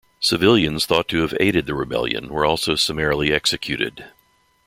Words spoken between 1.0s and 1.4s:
to have